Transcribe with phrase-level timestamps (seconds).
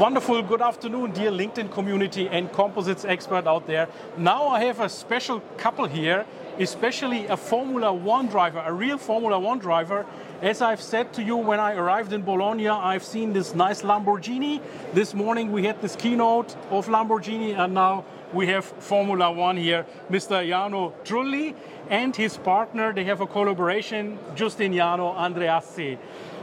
[0.00, 3.86] Wonderful good afternoon, dear LinkedIn community and composites expert out there.
[4.16, 6.24] Now I have a special couple here,
[6.58, 10.06] especially a Formula One driver, a real Formula One driver.
[10.40, 14.62] As I've said to you when I arrived in Bologna, I've seen this nice Lamborghini.
[14.94, 19.86] This morning we had this keynote of Lamborghini, and now we have Formula One here,
[20.10, 20.46] Mr.
[20.46, 21.54] Jarno Trulli
[21.88, 22.92] and his partner.
[22.92, 25.98] They have a collaboration, Giustiniano Andreassi.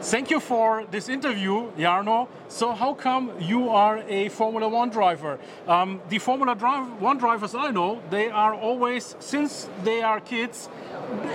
[0.00, 2.26] Thank you for this interview, Jarno.
[2.48, 5.38] So, how come you are a Formula One driver?
[5.68, 6.56] Um, the Formula
[6.98, 10.68] One drivers I know, they are always, since they are kids,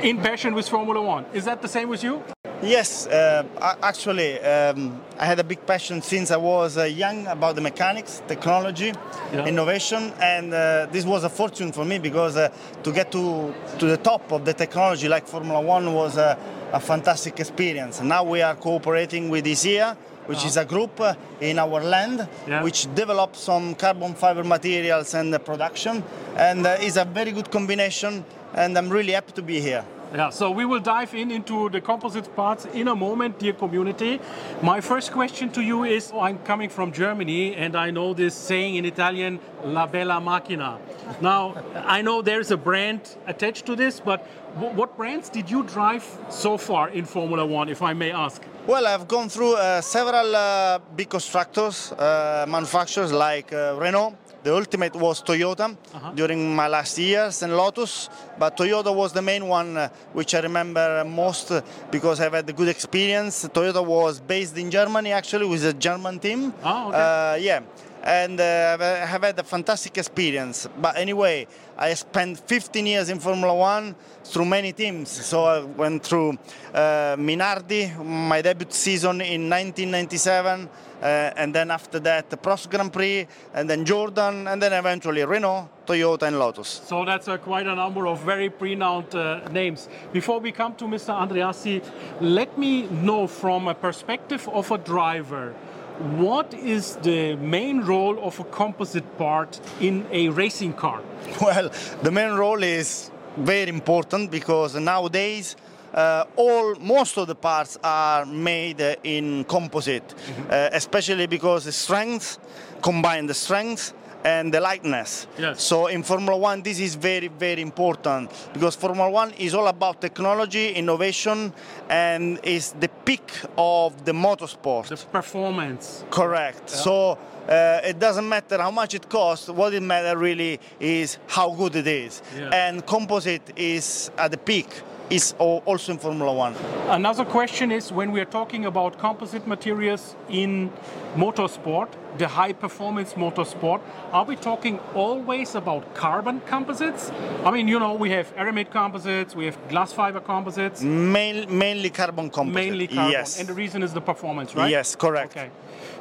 [0.01, 1.25] in passion with Formula One.
[1.33, 2.23] Is that the same with you?
[2.63, 3.43] Yes, uh,
[3.83, 8.23] actually, um, I had a big passion since I was uh, young about the mechanics,
[8.27, 8.93] technology,
[9.31, 9.45] yeah.
[9.45, 12.49] innovation, and uh, this was a fortune for me because uh,
[12.81, 16.35] to get to, to the top of the technology like Formula One was a
[16.81, 18.01] fantastic experience.
[18.01, 20.47] Now we are cooperating with ESEA, which uh-huh.
[20.47, 22.63] is a group uh, in our land yeah.
[22.63, 26.03] which develops some carbon fiber materials and production,
[26.35, 28.25] and uh, is a very good combination.
[28.55, 29.85] And I'm really happy to be here.
[30.15, 34.21] Yeah, so we will dive in into the composite parts in a moment, dear community.
[34.61, 38.75] My first question to you is I'm coming from Germany and I know this saying
[38.75, 40.79] in Italian, la bella macchina.
[41.21, 46.05] Now, I know there's a brand attached to this, but what brands did you drive
[46.29, 48.41] so far in Formula One, if I may ask?
[48.65, 54.53] Well, I've gone through uh, several uh, big constructors, uh, manufacturers like uh, Renault, the
[54.55, 56.11] ultimate was Toyota uh-huh.
[56.15, 60.39] during my last years and Lotus, but Toyota was the main one uh, which I
[60.39, 61.61] remember most uh,
[61.91, 63.47] because I've had a good experience.
[63.47, 66.53] Toyota was based in Germany actually with a German team.
[66.63, 66.97] Oh, okay.
[66.97, 67.61] Uh, yeah
[68.07, 70.65] and uh, have had a fantastic experience.
[70.79, 71.45] But anyway,
[71.77, 75.09] I spent 15 years in Formula One through many teams.
[75.09, 76.37] So I went through
[76.73, 80.69] uh, Minardi, my debut season in 1997.
[80.99, 85.23] Uh, and then after that, the Prost Grand Prix, and then Jordan, and then eventually
[85.23, 86.81] Renault, Toyota, and Lotus.
[86.85, 89.89] So that's uh, quite a number of very renowned uh, names.
[90.11, 91.13] Before we come to Mr.
[91.13, 91.83] Andreassi,
[92.19, 95.53] let me know from a perspective of a driver
[95.99, 101.01] what is the main role of a composite part in a racing car?
[101.41, 101.69] Well,
[102.03, 105.55] the main role is very important because nowadays
[105.93, 110.51] uh, all most of the parts are made uh, in composite, mm-hmm.
[110.51, 112.37] uh, especially because the strength
[112.81, 113.93] combine the strength
[114.27, 115.27] and the lightness.
[115.39, 115.63] Yes.
[115.63, 120.01] So in Formula One, this is very, very important because Formula One is all about
[120.01, 121.53] technology, innovation,
[121.89, 124.87] and is the peak of the motorsport.
[124.87, 126.03] The performance.
[126.09, 126.65] Correct.
[126.67, 126.83] Yeah.
[126.85, 127.17] So.
[127.47, 129.47] Uh, it doesn't matter how much it costs.
[129.47, 132.21] What it matters really is how good it is.
[132.35, 132.49] Yeah.
[132.51, 134.67] And composite is at the peak
[135.09, 136.55] is also in Formula One.
[136.89, 140.71] Another question is when we are talking about composite materials in
[141.15, 143.81] motorsport, the high performance motorsport,
[144.11, 147.11] are we talking always about carbon composites?
[147.45, 150.81] I mean, you know, we have aramid composites, we have glass fiber composites.
[150.81, 152.55] Main, mainly carbon composites.
[152.55, 153.11] Mainly carbon.
[153.11, 153.39] Yes.
[153.39, 154.69] And the reason is the performance, right?
[154.69, 155.37] Yes, correct.
[155.37, 155.49] Okay.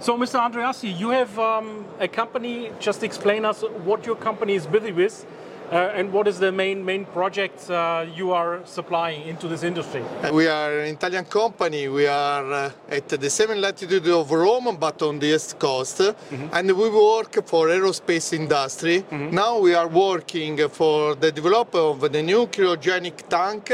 [0.01, 0.41] So, Mr.
[0.41, 2.71] Andreassi, you have um, a company.
[2.81, 5.25] Just explain us what your company is busy with
[5.73, 10.03] uh, and what is the main main projects uh, you are supplying into this industry?
[10.33, 11.89] We are an Italian company.
[11.89, 16.49] We are uh, at the same latitude of Rome, but on the east coast, mm-hmm.
[16.53, 19.03] and we work for aerospace industry.
[19.03, 19.35] Mm-hmm.
[19.35, 23.73] Now we are working for the development of the new cryogenic tank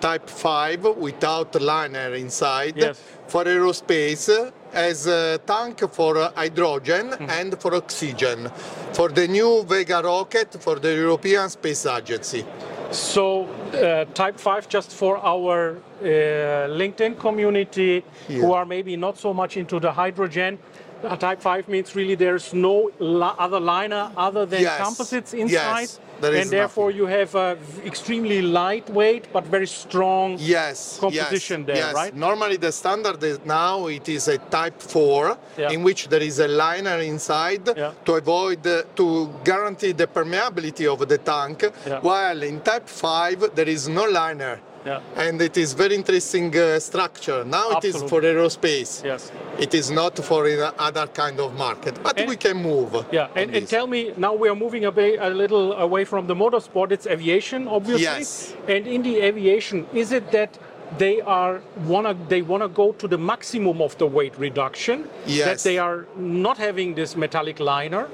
[0.00, 2.98] Type 5 without liner inside yes.
[3.26, 7.28] for aerospace as a tank for hydrogen mm.
[7.28, 8.50] and for oxygen
[8.92, 12.44] for the new Vega rocket for the European Space Agency.
[12.90, 18.38] So, uh, Type 5, just for our uh, LinkedIn community yeah.
[18.38, 20.58] who are maybe not so much into the hydrogen,
[21.04, 22.90] uh, Type 5 means really there's no
[23.38, 24.80] other liner other than yes.
[24.80, 25.82] composites inside.
[25.82, 26.98] Yes and therefore nothing.
[27.00, 31.94] you have a extremely lightweight but very strong yes, composition yes, there, yes.
[31.94, 32.14] right?
[32.14, 35.70] Normally the standard is now it is a Type 4 yeah.
[35.70, 37.92] in which there is a liner inside yeah.
[38.04, 42.00] to avoid uh, to guarantee the permeability of the tank, yeah.
[42.00, 44.60] while in Type 5 there is no liner.
[44.84, 45.00] Yeah.
[45.16, 47.44] and it is very interesting uh, structure.
[47.44, 49.04] Now it is for aerospace.
[49.04, 49.30] Yes.
[49.58, 50.46] It is not for
[50.78, 53.04] other kind of market, but And- we can move.
[53.12, 56.26] Yeah, and, and tell me now we are moving a, bit, a little away from
[56.26, 56.92] the motorsport.
[56.92, 58.04] It's aviation, obviously.
[58.04, 58.54] Yes.
[58.68, 60.58] And in the aviation, is it that
[60.98, 65.08] they are wanna they wanna go to the maximum of the weight reduction?
[65.26, 65.46] Yes.
[65.46, 68.08] That they are not having this metallic liner.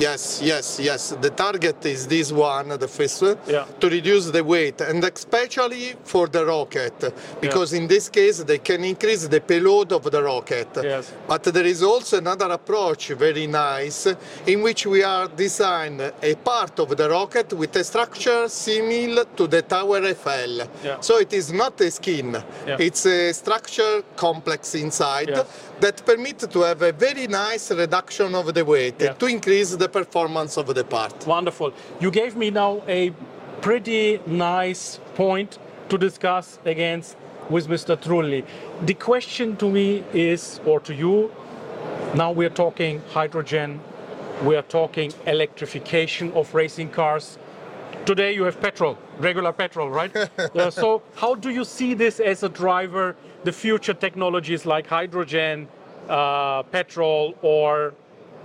[0.00, 1.14] Yes, yes, yes.
[1.20, 3.66] The target is this one, the first one, Yeah.
[3.80, 8.84] to reduce the weight, and especially for the rocket, because in this case they can
[8.84, 10.68] increase the payload of the rocket.
[10.82, 11.12] Yes.
[11.28, 14.06] But there is also another approach, very nice,
[14.46, 19.46] in which we are design a part of the rocket with a structure similar to
[19.46, 20.68] the Tower Eiffel.
[20.82, 21.00] Yeah.
[21.00, 22.76] So it is not a skin; Yeah.
[22.80, 25.44] it's a structure complex inside
[25.80, 29.12] that permit to have a very nice reduction of the weight Yeah.
[29.14, 31.26] to increase the performance of the part.
[31.26, 31.72] Wonderful.
[32.00, 33.10] You gave me now a
[33.60, 35.58] pretty nice point
[35.88, 37.16] to discuss against
[37.50, 37.96] with Mr.
[38.04, 38.44] Trulli.
[38.86, 41.32] The question to me is, or to you,
[42.14, 43.80] now we're talking hydrogen,
[44.44, 47.38] we are talking electrification of racing cars.
[48.06, 50.12] Today you have petrol, regular petrol, right?
[50.62, 55.66] Uh, so how do you see this as a driver, the future technologies like hydrogen,
[56.08, 57.94] uh, petrol, or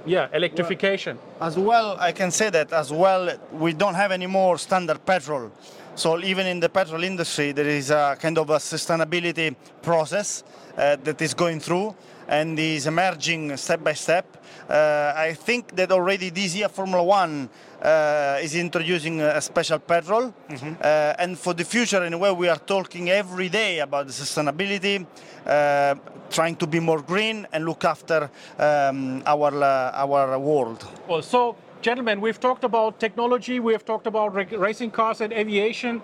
[0.07, 1.17] yeah, electrification?
[1.39, 5.51] As well, I can say that as well, we don't have any more standard petrol.
[5.97, 10.43] So even in the petrol industry, there is a kind of a sustainability process
[10.77, 11.95] uh, that is going through
[12.27, 14.37] and is emerging step by step.
[14.69, 17.49] Uh, I think that already this year Formula One
[17.81, 23.09] uh, is introducing a special petrol, uh, and for the future, anyway, we are talking
[23.09, 25.03] every day about sustainability,
[25.47, 25.95] uh,
[26.29, 28.29] trying to be more green and look after
[28.59, 30.85] um, our uh, our world.
[31.07, 35.31] Well, so, gentlemen, we've talked about technology, we have talked about ra- racing cars and
[35.33, 36.01] aviation.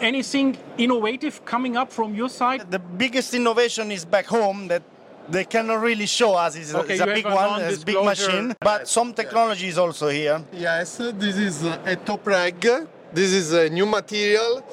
[0.00, 2.68] Anything innovative coming up from your side?
[2.70, 4.82] The biggest innovation is back home that
[5.28, 6.56] they cannot really show us.
[6.56, 8.54] It's, a- Okay, it's a big a one, it's a big machine.
[8.60, 10.42] But some technology is also here.
[10.52, 12.86] Yes, this is a towpreg.
[13.12, 14.64] This is a new material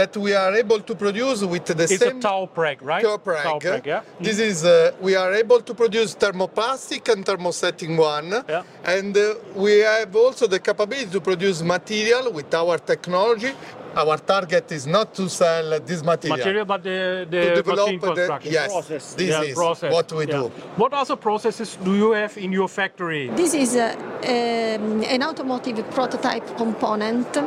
[0.00, 3.04] that we are able to produce with the It's same a Tau preg, right?
[3.04, 3.42] towpreg.
[3.50, 4.02] Tau preg, yeah.
[4.26, 8.62] This is uh, we are able to produce thermoplastic and thermosetting one, Yeah.
[8.94, 13.52] and uh, we have also the capability to produce material with our technology.
[13.96, 16.36] Our target is not to sell this material.
[16.38, 19.14] Material, but the, To develop machine the- yes, Process.
[19.14, 19.92] this Yeah, is process.
[19.92, 20.36] what we Yeah.
[20.38, 20.52] do.
[20.76, 23.30] What other processes do you have in your factory?
[23.34, 23.82] This is uh,
[24.22, 27.46] um, an automotive prototype component uh,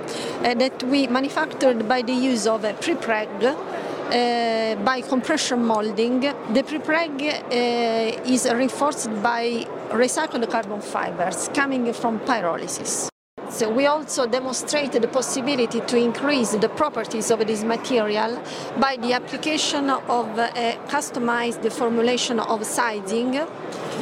[0.55, 6.19] that we manufactured by the use of a prepreg uh, by compression molding.
[6.53, 13.12] The prepreg uh, is reinforced by recycled carbon fibers coming from pyrolysis.
[13.53, 18.41] So we also demonstrated the possibility to increase the properties of this material
[18.79, 23.33] by the application of a customized formulation of sizing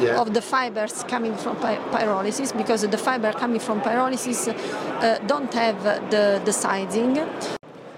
[0.00, 0.20] Yeah.
[0.22, 5.52] of the fibers coming from py- pyrolysis because the fiber coming from pyrolysis uh, don't
[5.52, 5.78] have
[6.10, 7.12] the, the sizing.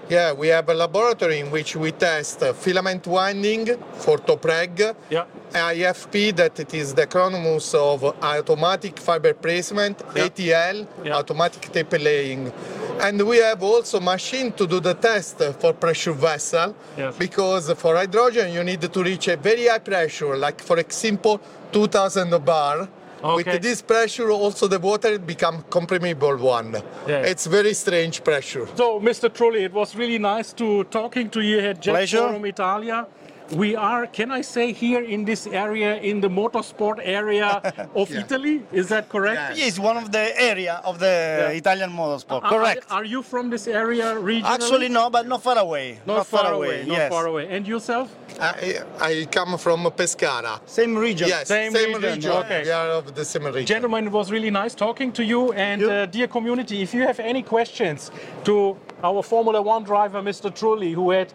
[0.09, 3.65] Yeah, we have a laboratory in which we test filament winding
[4.03, 5.23] for towpreg, Yeah.
[5.55, 10.23] AFP, that it is the acronyms of automatic fiber placement, Yeah.
[10.25, 11.15] ATL, Yeah.
[11.15, 12.51] automatic tape laying.
[12.99, 17.15] And we have also machine to do the test for pressure vessel, Yes.
[17.17, 21.39] because for hydrogen you need to reach a very high pressure, like for example
[21.71, 22.87] 2000 bar.
[23.23, 23.35] Okay.
[23.53, 26.73] With this pressure, also the water become comprimible one.
[27.07, 27.21] Yeah.
[27.31, 28.67] It's very strange pressure.
[28.75, 29.29] So, Mr.
[29.29, 32.17] Trulli, it was really nice to talking to you here at Jet Pleasure.
[32.19, 33.07] Forum Italia.
[33.51, 37.61] We are, can I say, here in this area, in the motorsport area
[37.95, 38.21] of Yeah.
[38.21, 38.63] Italy.
[38.71, 39.57] Is that correct?
[39.57, 41.05] It's one of the area of the
[41.51, 41.57] Yeah.
[41.61, 42.43] Italian motorsport.
[42.43, 42.85] Are- Correct.
[42.89, 44.45] Are, are you from this area region?
[44.47, 45.99] Actually, no, but not far away.
[46.07, 46.85] Not, far, away.
[46.87, 47.11] Not yes.
[47.11, 47.47] far away.
[47.49, 48.15] And yourself?
[48.39, 50.59] I, I come from Pescara.
[50.65, 51.27] Same region.
[51.27, 52.31] Yes, Same same, region, region.
[52.31, 52.63] okay.
[52.63, 53.65] We are of the same region.
[53.67, 55.53] Gentlemen, it was really nice talking to you.
[55.53, 55.91] And You.
[55.91, 58.09] uh, dear community, if you have any questions
[58.45, 60.49] to our Formula One driver, Mr.
[60.51, 61.31] Trulli, who had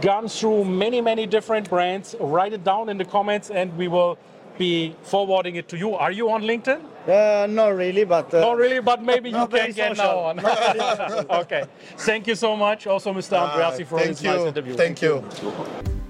[0.00, 4.16] gone through many, many different brands, write it down in the comments and we will
[4.58, 5.94] be forwarding it to you.
[5.94, 6.80] Are you on LinkedIn?
[7.08, 8.32] Uh, not really, but.
[8.32, 10.04] Uh, Not really, but maybe you can get social.
[10.04, 10.40] now on.
[11.42, 11.64] okay.
[11.96, 13.38] Thank you so much, also Mr.
[13.38, 14.46] Ah, Andreassi, for this nice you.
[14.48, 14.74] interview.
[14.74, 15.24] Thank you.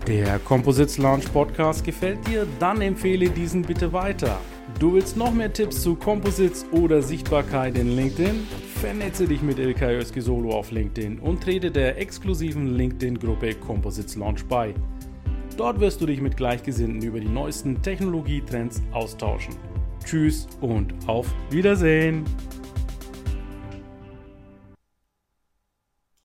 [0.06, 2.46] Der Composites Launch Podcast gefällt dir?
[2.58, 4.38] Dann empfehle diesen bitte weiter.
[4.80, 8.46] Du willst noch mehr Tipps zu Composites oder Sichtbarkeit in LinkedIn?
[8.80, 14.72] Vernetze dich mit Ilkay Özki auf LinkedIn und trete der exklusiven LinkedIn-Gruppe Composites Launch bei.
[15.58, 19.54] Dort wirst du dich mit Gleichgesinnten über die neuesten Technologietrends austauschen.
[20.02, 22.24] Tschüss und auf Wiedersehen!